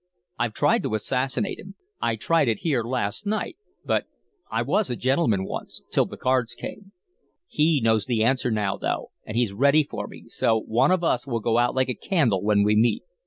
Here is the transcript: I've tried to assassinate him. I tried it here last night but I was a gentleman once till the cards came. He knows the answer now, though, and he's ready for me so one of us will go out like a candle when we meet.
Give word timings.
I've 0.39 0.55
tried 0.55 0.81
to 0.81 0.95
assassinate 0.95 1.59
him. 1.59 1.75
I 2.01 2.15
tried 2.15 2.47
it 2.47 2.61
here 2.61 2.83
last 2.83 3.27
night 3.27 3.55
but 3.85 4.05
I 4.49 4.63
was 4.63 4.89
a 4.89 4.95
gentleman 4.95 5.43
once 5.45 5.83
till 5.91 6.07
the 6.07 6.17
cards 6.17 6.55
came. 6.55 6.91
He 7.47 7.79
knows 7.81 8.07
the 8.07 8.23
answer 8.23 8.49
now, 8.49 8.77
though, 8.77 9.11
and 9.27 9.37
he's 9.37 9.53
ready 9.53 9.83
for 9.83 10.07
me 10.07 10.25
so 10.27 10.59
one 10.59 10.89
of 10.89 11.03
us 11.03 11.27
will 11.27 11.39
go 11.39 11.59
out 11.59 11.75
like 11.75 11.89
a 11.89 11.93
candle 11.93 12.41
when 12.41 12.63
we 12.63 12.75
meet. 12.75 13.03